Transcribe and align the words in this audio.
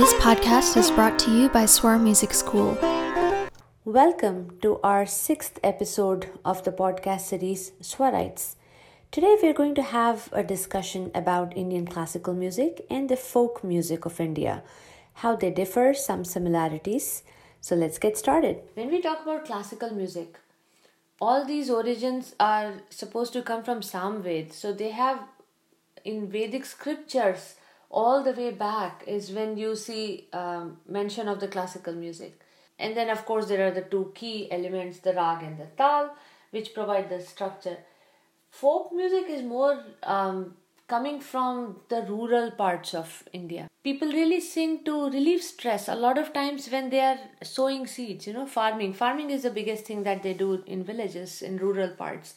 This 0.00 0.14
podcast 0.14 0.78
is 0.78 0.90
brought 0.90 1.18
to 1.18 1.30
you 1.30 1.50
by 1.50 1.66
Swar 1.66 1.98
Music 1.98 2.32
School. 2.32 2.78
Welcome 3.84 4.58
to 4.62 4.80
our 4.82 5.04
sixth 5.04 5.60
episode 5.62 6.30
of 6.42 6.64
the 6.64 6.72
podcast 6.72 7.20
series 7.20 7.72
Swarites. 7.82 8.54
Today 9.10 9.36
we're 9.42 9.52
going 9.52 9.74
to 9.74 9.82
have 9.82 10.30
a 10.32 10.42
discussion 10.42 11.10
about 11.14 11.54
Indian 11.54 11.86
classical 11.86 12.32
music 12.32 12.86
and 12.88 13.10
the 13.10 13.16
folk 13.18 13.62
music 13.62 14.06
of 14.06 14.18
India, 14.20 14.62
how 15.16 15.36
they 15.36 15.50
differ, 15.50 15.92
some 15.92 16.24
similarities. 16.24 17.22
So 17.60 17.76
let's 17.76 17.98
get 17.98 18.16
started. 18.16 18.62
When 18.72 18.90
we 18.90 19.02
talk 19.02 19.20
about 19.20 19.44
classical 19.44 19.90
music, 19.90 20.38
all 21.20 21.44
these 21.44 21.68
origins 21.68 22.34
are 22.40 22.72
supposed 22.88 23.34
to 23.34 23.42
come 23.42 23.62
from 23.62 23.82
Samved. 23.82 24.54
So 24.54 24.72
they 24.72 24.92
have 24.92 25.20
in 26.06 26.26
Vedic 26.26 26.64
scriptures 26.64 27.56
all 27.90 28.22
the 28.22 28.32
way 28.32 28.50
back 28.50 29.02
is 29.06 29.32
when 29.32 29.56
you 29.56 29.74
see 29.74 30.28
um, 30.32 30.78
mention 30.88 31.28
of 31.28 31.40
the 31.40 31.48
classical 31.48 31.92
music. 31.92 32.40
And 32.78 32.96
then, 32.96 33.10
of 33.10 33.26
course, 33.26 33.46
there 33.46 33.66
are 33.66 33.72
the 33.72 33.82
two 33.82 34.12
key 34.14 34.50
elements 34.50 35.00
the 35.00 35.12
rag 35.12 35.42
and 35.42 35.58
the 35.58 35.66
tal, 35.76 36.14
which 36.50 36.72
provide 36.72 37.10
the 37.10 37.20
structure. 37.20 37.78
Folk 38.50 38.92
music 38.92 39.28
is 39.28 39.42
more 39.42 39.82
um, 40.02 40.54
coming 40.88 41.20
from 41.20 41.76
the 41.88 42.02
rural 42.02 42.50
parts 42.50 42.94
of 42.94 43.22
India. 43.32 43.68
People 43.82 44.08
really 44.08 44.40
sing 44.40 44.84
to 44.84 45.10
relieve 45.10 45.42
stress 45.42 45.88
a 45.88 45.94
lot 45.94 46.18
of 46.18 46.32
times 46.32 46.68
when 46.68 46.90
they 46.90 47.00
are 47.00 47.18
sowing 47.42 47.86
seeds, 47.86 48.26
you 48.26 48.32
know, 48.32 48.46
farming. 48.46 48.92
Farming 48.92 49.30
is 49.30 49.42
the 49.42 49.50
biggest 49.50 49.84
thing 49.84 50.02
that 50.02 50.22
they 50.22 50.34
do 50.34 50.62
in 50.66 50.84
villages, 50.84 51.42
in 51.42 51.56
rural 51.56 51.90
parts. 51.90 52.34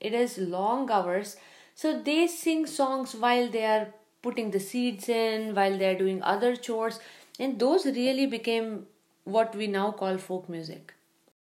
It 0.00 0.12
is 0.12 0.38
long 0.38 0.90
hours. 0.90 1.36
So 1.74 2.00
they 2.00 2.26
sing 2.26 2.66
songs 2.66 3.14
while 3.14 3.48
they 3.50 3.64
are 3.64 3.88
putting 4.24 4.50
the 4.50 4.60
seeds 4.60 5.08
in 5.08 5.54
while 5.54 5.78
they're 5.78 5.98
doing 6.02 6.22
other 6.22 6.56
chores. 6.56 6.98
And 7.38 7.58
those 7.58 7.86
really 7.86 8.26
became 8.26 8.86
what 9.24 9.54
we 9.54 9.66
now 9.66 9.90
call 9.92 10.18
folk 10.18 10.48
music. 10.48 10.94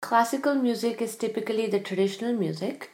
Classical 0.00 0.54
music 0.54 1.02
is 1.02 1.16
typically 1.16 1.66
the 1.66 1.80
traditional 1.80 2.32
music 2.32 2.90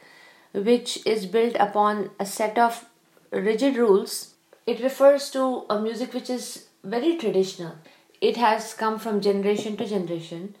which 0.53 1.05
is 1.05 1.25
built 1.25 1.55
upon 1.59 2.09
a 2.19 2.25
set 2.25 2.57
of 2.57 2.85
rigid 3.31 3.77
rules. 3.77 4.33
It 4.65 4.81
refers 4.81 5.29
to 5.31 5.65
a 5.69 5.79
music 5.81 6.13
which 6.13 6.29
is 6.29 6.67
very 6.83 7.17
traditional. 7.17 7.75
It 8.21 8.37
has 8.37 8.73
come 8.73 8.99
from 8.99 9.21
generation 9.21 9.77
to 9.77 9.85
generation. 9.85 10.55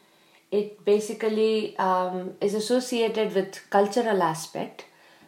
It 0.51 0.85
basically 0.85 1.77
um, 1.77 2.33
is 2.39 2.53
associated 2.53 3.33
with 3.33 3.59
cultural 3.69 4.23
aspect. 4.23 4.85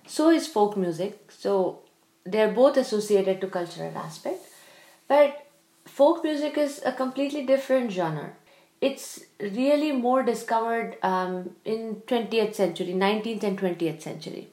So 0.08 0.30
is 0.30 0.48
folk 0.48 0.78
music. 0.78 1.32
So 1.32 1.80
they're 2.32 2.52
both 2.52 2.78
associated 2.78 3.42
to 3.42 3.48
cultural 3.48 3.98
aspect 3.98 4.40
but 5.08 5.46
folk 5.86 6.24
music 6.24 6.58
is 6.58 6.82
a 6.86 6.92
completely 6.92 7.46
different 7.46 7.92
genre. 7.92 8.32
It's 8.80 9.22
really 9.40 9.92
more 9.92 10.24
discovered 10.24 10.98
um, 11.04 11.56
in 11.66 12.02
20th 12.08 12.56
century 12.56 12.94
19th 12.94 13.44
and 13.44 13.60
20th 13.60 14.02
century. 14.02 14.48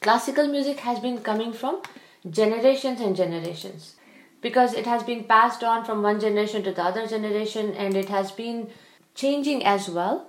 Classical 0.00 0.48
music 0.48 0.80
has 0.80 1.00
been 1.00 1.18
coming 1.18 1.52
from 1.52 1.82
generations 2.28 3.00
and 3.00 3.14
generations 3.14 3.96
because 4.40 4.72
it 4.72 4.86
has 4.86 5.02
been 5.02 5.24
passed 5.24 5.62
on 5.62 5.84
from 5.84 6.02
one 6.02 6.20
generation 6.20 6.62
to 6.62 6.72
the 6.72 6.82
other 6.82 7.06
generation 7.06 7.74
and 7.74 7.94
it 7.94 8.08
has 8.08 8.30
been 8.30 8.68
changing 9.14 9.64
as 9.64 9.90
well 9.90 10.28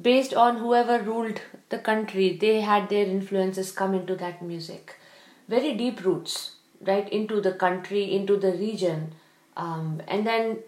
based 0.00 0.34
on 0.34 0.56
whoever 0.56 0.98
ruled 0.98 1.40
the 1.68 1.78
country. 1.78 2.36
They 2.36 2.60
had 2.62 2.88
their 2.88 3.06
influences 3.06 3.70
come 3.70 3.94
into 3.94 4.16
that 4.16 4.42
music 4.42 4.96
very 5.48 5.74
deep 5.74 6.04
roots, 6.04 6.56
right, 6.80 7.08
into 7.10 7.40
the 7.40 7.52
country, 7.52 8.14
into 8.14 8.36
the 8.36 8.52
region. 8.52 9.14
Um, 9.56 10.00
and 10.08 10.26
then, 10.26 10.58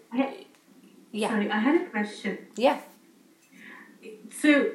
yeah. 1.11 1.29
Sorry, 1.29 1.49
I 1.49 1.59
had 1.59 1.81
a 1.81 1.85
question. 1.89 2.37
Yeah. 2.55 2.79
So 4.31 4.71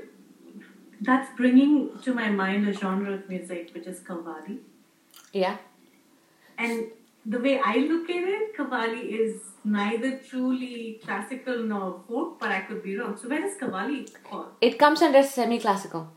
that's 1.01 1.35
bringing 1.37 1.99
to 2.03 2.15
my 2.15 2.29
mind 2.31 2.69
a 2.69 2.73
genre 2.73 3.13
of 3.13 3.29
music 3.29 3.71
which 3.75 3.87
is 3.87 4.01
Qawwali. 4.01 4.59
Yeah. 5.33 5.57
And 6.59 6.89
the 7.25 7.39
way 7.39 7.61
I 7.65 7.77
look 7.77 8.11
at 8.11 8.25
it, 8.25 8.57
Qawwali 8.57 9.03
is 9.21 9.41
neither 9.65 10.19
truly 10.19 11.01
classical 11.05 11.59
nor 11.59 12.01
folk, 12.09 12.41
but 12.41 12.51
I 12.51 12.61
could 12.61 12.83
be 12.83 12.97
wrong. 12.97 13.17
So 13.17 13.29
where 13.29 13.41
does 13.41 13.57
Qawwali 13.57 14.11
fall? 14.29 14.49
It 14.61 14.79
comes 14.79 15.03
under 15.03 15.23
semi-classical. 15.23 16.11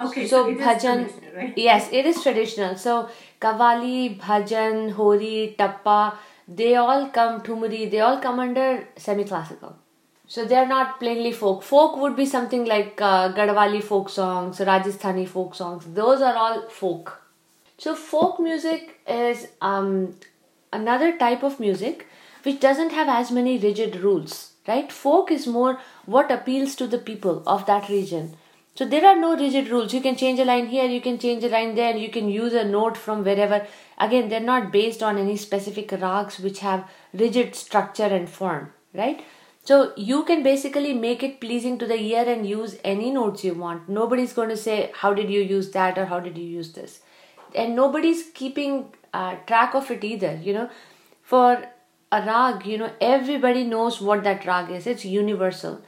Okay, 0.00 0.28
so, 0.28 0.44
so 0.46 0.60
bhajan, 0.60 1.10
right? 1.34 1.54
yes, 1.56 1.88
it 1.90 2.06
is 2.06 2.22
traditional. 2.22 2.76
So 2.76 3.08
qawwali, 3.40 4.18
bhajan, 4.20 4.92
hori, 4.92 5.54
tappa, 5.58 6.16
they 6.46 6.76
all 6.76 7.08
come 7.08 7.40
thumri, 7.42 7.90
they 7.90 8.00
all 8.00 8.18
come 8.20 8.38
under 8.38 8.86
semi-classical. 8.96 9.76
So 10.26 10.44
they 10.44 10.56
are 10.56 10.66
not 10.66 11.00
plainly 11.00 11.32
folk. 11.32 11.62
Folk 11.62 11.96
would 11.96 12.14
be 12.14 12.26
something 12.26 12.66
like 12.66 13.00
uh, 13.00 13.32
Garhwali 13.32 13.82
folk 13.82 14.10
songs, 14.10 14.58
Rajasthani 14.58 15.26
folk 15.26 15.54
songs. 15.54 15.86
Those 15.86 16.20
are 16.20 16.36
all 16.36 16.68
folk. 16.68 17.22
So 17.78 17.94
folk 17.94 18.38
music 18.38 19.00
is 19.08 19.48
um, 19.62 20.14
another 20.72 21.16
type 21.16 21.42
of 21.42 21.58
music 21.58 22.06
which 22.42 22.60
doesn't 22.60 22.90
have 22.90 23.08
as 23.08 23.30
many 23.30 23.58
rigid 23.58 23.96
rules, 23.96 24.52
right? 24.66 24.92
Folk 24.92 25.30
is 25.30 25.46
more 25.46 25.80
what 26.04 26.30
appeals 26.30 26.76
to 26.76 26.86
the 26.86 26.98
people 26.98 27.42
of 27.46 27.64
that 27.66 27.88
region 27.88 28.36
so 28.78 28.84
there 28.84 29.04
are 29.04 29.16
no 29.16 29.36
rigid 29.36 29.70
rules. 29.70 29.92
You 29.92 30.00
can 30.00 30.14
change 30.14 30.38
a 30.38 30.44
line 30.44 30.68
here, 30.68 30.84
you 30.84 31.00
can 31.00 31.18
change 31.18 31.42
a 31.42 31.48
line 31.48 31.74
there, 31.74 31.96
you 31.96 32.10
can 32.10 32.28
use 32.28 32.52
a 32.52 32.62
note 32.62 32.96
from 32.96 33.24
wherever. 33.24 33.66
Again, 33.98 34.28
they're 34.28 34.38
not 34.38 34.70
based 34.70 35.02
on 35.02 35.18
any 35.18 35.36
specific 35.36 35.90
rags 35.90 36.38
which 36.38 36.60
have 36.60 36.88
rigid 37.12 37.56
structure 37.56 38.04
and 38.04 38.30
form, 38.30 38.72
right? 38.94 39.24
So 39.64 39.92
you 39.96 40.22
can 40.22 40.44
basically 40.44 40.92
make 40.92 41.24
it 41.24 41.40
pleasing 41.40 41.76
to 41.78 41.88
the 41.88 42.00
ear 42.00 42.22
and 42.28 42.48
use 42.48 42.78
any 42.84 43.10
notes 43.10 43.42
you 43.42 43.54
want. 43.54 43.88
Nobody's 43.88 44.32
going 44.32 44.50
to 44.50 44.56
say, 44.56 44.92
How 44.94 45.12
did 45.12 45.28
you 45.28 45.40
use 45.40 45.72
that 45.72 45.98
or 45.98 46.06
how 46.06 46.20
did 46.20 46.38
you 46.38 46.46
use 46.46 46.72
this? 46.74 47.00
And 47.56 47.74
nobody's 47.74 48.30
keeping 48.32 48.94
uh, 49.12 49.34
track 49.48 49.74
of 49.74 49.90
it 49.90 50.04
either, 50.04 50.38
you 50.40 50.52
know. 50.52 50.70
For 51.22 51.64
a 52.12 52.22
rag, 52.22 52.64
you 52.64 52.78
know, 52.78 52.92
everybody 53.00 53.64
knows 53.64 54.00
what 54.00 54.22
that 54.22 54.46
rag 54.46 54.70
is, 54.70 54.86
it's 54.86 55.04
universal 55.04 55.82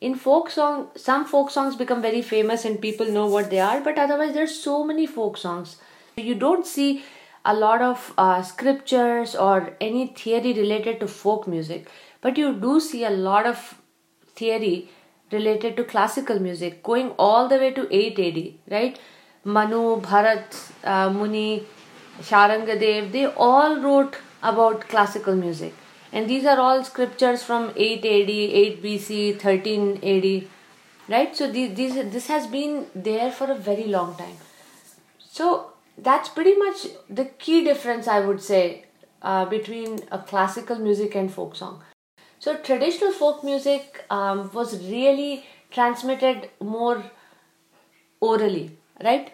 in 0.00 0.14
folk 0.14 0.50
song 0.50 0.88
some 0.96 1.24
folk 1.30 1.50
songs 1.50 1.76
become 1.76 2.02
very 2.02 2.22
famous 2.22 2.64
and 2.64 2.80
people 2.80 3.10
know 3.16 3.26
what 3.26 3.50
they 3.50 3.60
are 3.60 3.80
but 3.80 3.98
otherwise 3.98 4.32
there's 4.34 4.54
so 4.58 4.84
many 4.84 5.06
folk 5.06 5.36
songs. 5.36 5.76
You 6.16 6.34
don't 6.34 6.66
see 6.66 7.04
a 7.44 7.54
lot 7.54 7.82
of 7.82 8.12
uh, 8.18 8.42
scriptures 8.42 9.34
or 9.34 9.74
any 9.80 10.06
theory 10.08 10.52
related 10.52 11.00
to 11.00 11.08
folk 11.08 11.46
music 11.46 11.90
but 12.20 12.38
you 12.38 12.54
do 12.54 12.80
see 12.80 13.04
a 13.04 13.10
lot 13.10 13.46
of 13.46 13.74
theory 14.34 14.88
related 15.32 15.76
to 15.76 15.84
classical 15.84 16.40
music 16.40 16.82
going 16.82 17.10
all 17.18 17.48
the 17.48 17.56
way 17.56 17.70
to 17.72 17.86
8 17.90 18.18
AD 18.18 18.54
right? 18.70 18.98
Manu 19.44 20.00
bharat 20.00 20.56
uh, 20.84 21.10
muni 21.10 21.66
sharangadev 22.20 23.12
they 23.12 23.26
all 23.26 23.80
wrote 23.80 24.16
about 24.42 24.88
classical 24.88 25.34
music 25.34 25.74
and 26.12 26.28
these 26.28 26.44
are 26.44 26.58
all 26.58 26.84
scriptures 26.84 27.42
from 27.42 27.72
8 27.76 27.98
AD, 27.98 28.30
8 28.30 28.82
BC, 28.82 29.40
13 29.40 30.00
AD, 30.02 30.48
right? 31.08 31.36
So 31.36 31.50
these, 31.50 31.74
these 31.74 31.94
this 32.12 32.26
has 32.26 32.46
been 32.46 32.86
there 32.94 33.30
for 33.30 33.50
a 33.50 33.54
very 33.54 33.84
long 33.84 34.16
time. 34.16 34.36
So 35.18 35.72
that's 35.96 36.28
pretty 36.28 36.56
much 36.56 36.86
the 37.08 37.26
key 37.26 37.64
difference 37.64 38.08
I 38.08 38.20
would 38.20 38.42
say 38.42 38.86
uh, 39.22 39.44
between 39.44 40.00
a 40.10 40.18
classical 40.18 40.76
music 40.76 41.14
and 41.14 41.32
folk 41.32 41.54
song. 41.54 41.82
So 42.38 42.56
traditional 42.56 43.12
folk 43.12 43.44
music 43.44 44.04
um, 44.10 44.50
was 44.52 44.82
really 44.90 45.44
transmitted 45.70 46.48
more 46.58 47.04
orally, 48.20 48.76
right? 49.04 49.32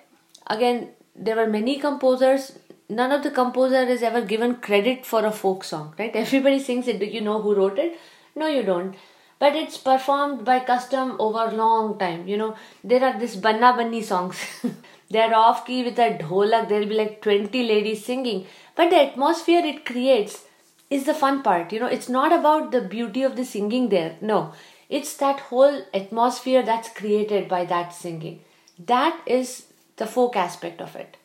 Again, 0.48 0.90
there 1.14 1.36
were 1.36 1.46
many 1.46 1.78
composers 1.78 2.58
none 2.88 3.12
of 3.12 3.22
the 3.22 3.30
composer 3.30 3.82
is 3.82 4.02
ever 4.02 4.20
given 4.20 4.56
credit 4.56 5.04
for 5.04 5.24
a 5.24 5.32
folk 5.32 5.64
song, 5.64 5.94
right? 5.98 6.14
Everybody 6.24 6.58
sings 6.58 6.88
it. 6.88 6.98
Do 6.98 7.06
you 7.06 7.20
know 7.20 7.40
who 7.40 7.54
wrote 7.54 7.78
it? 7.78 7.98
No, 8.34 8.46
you 8.46 8.62
don't. 8.62 8.94
But 9.38 9.54
it's 9.54 9.76
performed 9.76 10.44
by 10.44 10.60
custom 10.60 11.16
over 11.18 11.54
long 11.54 11.98
time. 11.98 12.26
You 12.26 12.38
know, 12.38 12.56
there 12.82 13.04
are 13.04 13.18
this 13.18 13.36
Banna 13.36 13.76
Banni 13.76 14.02
songs. 14.02 14.38
They're 15.10 15.34
off 15.34 15.66
key 15.66 15.84
with 15.84 15.98
a 15.98 16.18
dholak. 16.18 16.68
There'll 16.68 16.88
be 16.88 16.94
like 16.94 17.20
20 17.22 17.62
ladies 17.62 18.04
singing. 18.04 18.46
But 18.74 18.90
the 18.90 18.96
atmosphere 18.96 19.64
it 19.64 19.84
creates 19.84 20.44
is 20.88 21.04
the 21.04 21.14
fun 21.14 21.42
part. 21.42 21.72
You 21.72 21.80
know, 21.80 21.86
it's 21.86 22.08
not 22.08 22.32
about 22.32 22.72
the 22.72 22.80
beauty 22.80 23.22
of 23.22 23.36
the 23.36 23.44
singing 23.44 23.90
there. 23.90 24.16
No, 24.20 24.52
it's 24.88 25.16
that 25.18 25.40
whole 25.40 25.82
atmosphere 25.92 26.62
that's 26.62 26.88
created 26.88 27.48
by 27.48 27.66
that 27.66 27.92
singing. 27.92 28.40
That 28.78 29.20
is 29.26 29.66
the 29.96 30.06
folk 30.06 30.36
aspect 30.36 30.80
of 30.80 30.96
it 30.96 31.16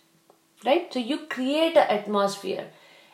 right? 0.65 0.91
So 0.93 0.99
you 0.99 1.19
create 1.29 1.77
an 1.77 1.87
atmosphere 1.89 2.67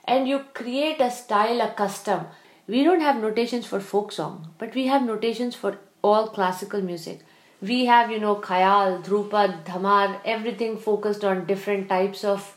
and 0.06 0.28
you 0.28 0.40
create 0.54 1.02
a 1.02 1.12
style 1.12 1.62
a 1.62 1.72
custom. 1.72 2.26
We 2.68 2.84
don't 2.84 3.02
have 3.02 3.22
notations 3.22 3.66
for 3.66 3.80
folk 3.80 4.12
song 4.12 4.54
but 4.58 4.76
we 4.76 4.88
have 4.88 5.04
notations 5.04 5.56
for 5.56 5.78
all 6.04 6.28
classical 6.28 6.82
music. 6.82 7.22
We 7.62 7.86
have 7.86 8.12
you 8.12 8.20
know 8.20 8.36
khayal 8.36 9.04
dhrupad 9.04 9.64
dhamar 9.66 10.20
everything 10.26 10.78
focused 10.78 11.24
on 11.24 11.46
different 11.46 11.90
types 11.90 12.24
of 12.24 12.56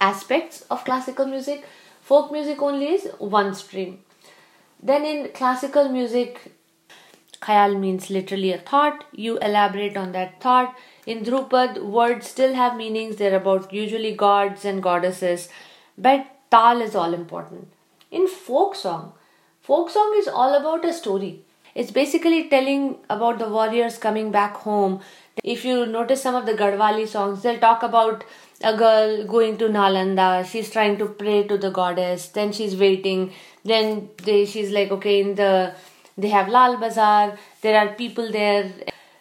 aspects 0.00 0.62
of 0.70 0.84
classical 0.84 1.26
music. 1.26 1.64
Folk 2.00 2.32
music 2.32 2.60
only 2.60 2.88
is 2.94 3.06
one 3.18 3.54
stream. 3.54 4.00
Then 4.82 5.04
in 5.04 5.28
classical 5.32 5.88
music, 5.88 6.52
khayal 7.42 7.78
means 7.78 8.08
literally 8.10 8.52
a 8.52 8.58
thought. 8.58 9.04
You 9.12 9.38
elaborate 9.38 9.96
on 9.96 10.12
that 10.12 10.40
thought. 10.40 10.76
In 11.06 11.24
Dhrupad, 11.24 11.82
words 11.82 12.28
still 12.28 12.54
have 12.54 12.76
meanings. 12.76 13.16
They're 13.16 13.36
about 13.36 13.72
usually 13.72 14.12
gods 14.14 14.64
and 14.64 14.82
goddesses. 14.82 15.48
But 15.98 16.26
tal 16.50 16.80
is 16.80 16.94
all 16.94 17.12
important. 17.12 17.72
In 18.10 18.28
folk 18.28 18.74
song, 18.74 19.12
folk 19.60 19.90
song 19.90 20.14
is 20.18 20.28
all 20.28 20.54
about 20.54 20.84
a 20.84 20.92
story. 20.92 21.40
It's 21.74 21.90
basically 21.90 22.48
telling 22.48 22.96
about 23.10 23.38
the 23.38 23.48
warriors 23.48 23.98
coming 23.98 24.30
back 24.30 24.56
home. 24.56 25.00
If 25.42 25.64
you 25.64 25.86
notice 25.86 26.22
some 26.22 26.34
of 26.34 26.44
the 26.46 26.52
Garhwali 26.52 27.08
songs, 27.08 27.42
they'll 27.42 27.58
talk 27.58 27.82
about 27.82 28.24
a 28.62 28.76
girl 28.76 29.24
going 29.24 29.56
to 29.58 29.68
Nalanda. 29.68 30.44
She's 30.44 30.70
trying 30.70 30.98
to 30.98 31.06
pray 31.06 31.44
to 31.44 31.56
the 31.56 31.70
goddess. 31.70 32.28
Then 32.28 32.52
she's 32.52 32.76
waiting. 32.76 33.32
Then 33.64 34.10
they, 34.22 34.44
she's 34.44 34.70
like, 34.70 34.90
okay, 34.90 35.20
in 35.20 35.34
the 35.34 35.74
they 36.16 36.28
have 36.28 36.48
Lal 36.48 36.76
Bazaar. 36.76 37.38
There 37.60 37.78
are 37.78 37.94
people 37.94 38.30
there. 38.30 38.70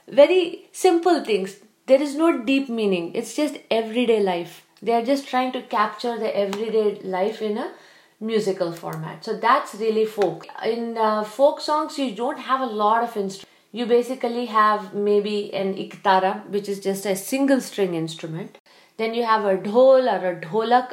Very 0.07 0.65
simple 0.71 1.23
things. 1.23 1.57
There 1.87 2.01
is 2.01 2.15
no 2.15 2.43
deep 2.43 2.69
meaning. 2.69 3.13
It's 3.15 3.35
just 3.35 3.57
everyday 3.69 4.21
life. 4.21 4.65
They 4.81 4.93
are 4.93 5.05
just 5.05 5.27
trying 5.27 5.51
to 5.53 5.61
capture 5.61 6.17
the 6.17 6.35
everyday 6.35 6.99
life 7.01 7.41
in 7.41 7.57
a 7.57 7.71
musical 8.19 8.71
format. 8.71 9.23
So 9.25 9.37
that's 9.37 9.75
really 9.75 10.05
folk. 10.05 10.47
In 10.63 10.97
uh, 10.97 11.23
folk 11.23 11.61
songs, 11.61 11.97
you 11.97 12.15
don't 12.15 12.39
have 12.39 12.61
a 12.61 12.65
lot 12.65 13.03
of 13.03 13.17
instruments. 13.17 13.45
You 13.73 13.85
basically 13.85 14.47
have 14.47 14.93
maybe 14.93 15.53
an 15.53 15.75
iktara, 15.75 16.45
which 16.49 16.67
is 16.67 16.79
just 16.79 17.05
a 17.05 17.15
single 17.15 17.61
string 17.61 17.95
instrument. 17.95 18.57
Then 18.97 19.13
you 19.13 19.23
have 19.23 19.45
a 19.45 19.57
dhol 19.57 20.11
or 20.11 20.31
a 20.31 20.39
dholak. 20.41 20.91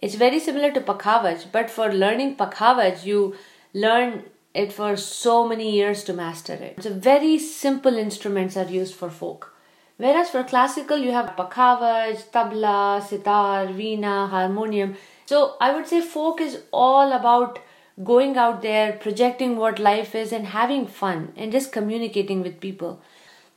It's 0.00 0.14
very 0.14 0.38
similar 0.38 0.70
to 0.72 0.80
pakhavaj, 0.80 1.46
but 1.52 1.68
for 1.70 1.92
learning 1.92 2.36
pakhavaj, 2.36 3.04
you 3.04 3.34
learn 3.74 4.24
it 4.52 4.72
for 4.72 4.96
so 4.96 5.46
many 5.46 5.70
years 5.70 6.02
to 6.04 6.12
master 6.12 6.54
it. 6.54 6.82
So 6.82 6.92
very 6.92 7.38
simple 7.38 7.96
instruments 7.96 8.56
are 8.56 8.64
used 8.64 8.94
for 8.94 9.10
folk. 9.10 9.54
Whereas 9.96 10.30
for 10.30 10.42
classical, 10.42 10.96
you 10.96 11.12
have 11.12 11.36
pakhavaj, 11.36 12.30
tabla, 12.32 13.02
sitar, 13.02 13.66
veena, 13.66 14.28
harmonium. 14.30 14.96
So 15.26 15.56
I 15.60 15.74
would 15.74 15.86
say 15.86 16.00
folk 16.00 16.40
is 16.40 16.62
all 16.72 17.12
about 17.12 17.58
going 18.02 18.38
out 18.38 18.62
there, 18.62 18.94
projecting 18.94 19.56
what 19.56 19.78
life 19.78 20.14
is, 20.14 20.32
and 20.32 20.46
having 20.46 20.86
fun 20.86 21.32
and 21.36 21.52
just 21.52 21.70
communicating 21.70 22.42
with 22.42 22.60
people. 22.60 23.00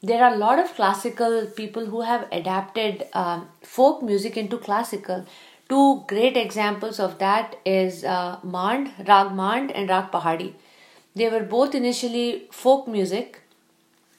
There 0.01 0.21
are 0.21 0.33
a 0.33 0.37
lot 0.37 0.59
of 0.59 0.75
classical 0.75 1.45
people 1.45 1.85
who 1.85 2.01
have 2.01 2.27
adapted 2.29 3.07
um, 3.13 3.47
folk 3.61 4.03
music 4.03 4.35
into 4.35 4.57
classical. 4.57 5.25
Two 5.69 6.03
great 6.07 6.35
examples 6.35 6.99
of 6.99 7.19
that 7.19 7.55
is 7.65 8.03
uh, 8.03 8.37
Mand, 8.43 8.91
Rag 9.07 9.33
Mand, 9.33 9.71
and 9.71 9.87
Rag 9.87 10.11
Pahadi. 10.11 10.53
They 11.15 11.29
were 11.29 11.43
both 11.43 11.75
initially 11.75 12.47
folk 12.51 12.87
music, 12.87 13.41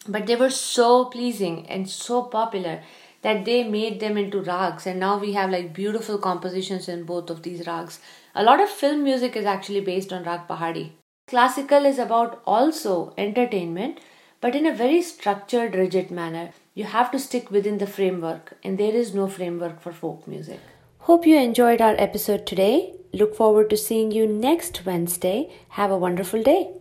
but 0.07 0.27
they 0.27 0.37
were 0.37 0.51
so 0.51 1.07
pleasing 1.07 1.67
and 1.69 1.89
so 1.91 2.23
popular 2.23 2.83
that 3.23 3.45
they 3.45 3.65
made 3.65 4.01
them 4.01 4.17
into 4.17 4.43
rags. 4.43 4.87
And 4.87 5.01
now 5.01 5.19
we 5.19 5.33
have 5.33 5.51
like 5.51 5.73
beautiful 5.73 6.19
compositions 6.19 6.89
in 6.89 7.05
both 7.05 7.31
of 7.31 7.43
these 7.43 7.67
rags. 7.67 7.99
A 8.35 8.45
lot 8.45 8.61
of 8.61 8.69
film 8.69 9.03
music 9.03 9.35
is 9.35 9.47
actually 9.47 9.81
based 9.81 10.13
on 10.13 10.25
rag 10.25 10.47
pahadi. 10.47 10.91
Classical 11.27 11.87
is 11.87 11.99
about 11.99 12.43
also 12.47 13.15
entertainment 13.17 13.99
but 14.41 14.55
in 14.55 14.67
a 14.67 14.75
very 14.75 15.01
structured 15.01 15.75
rigid 15.75 16.11
manner. 16.11 16.51
You 16.75 16.85
have 16.85 17.11
to 17.13 17.19
stick 17.19 17.51
within 17.51 17.79
the 17.79 17.87
framework 17.87 18.59
and 18.63 18.77
there 18.77 18.95
is 18.95 19.15
no 19.15 19.27
framework 19.27 19.81
for 19.81 19.91
folk 19.91 20.29
music. 20.29 20.61
Hope 20.99 21.27
you 21.27 21.39
enjoyed 21.39 21.81
our 21.81 21.95
episode 21.99 22.47
today. 22.47 22.95
Look 23.13 23.35
forward 23.35 23.71
to 23.71 23.77
seeing 23.79 24.13
you 24.13 24.27
next 24.27 24.85
wednesday. 24.85 25.51
Have 25.71 25.91
a 25.91 25.97
wonderful 25.97 26.43
day 26.43 26.73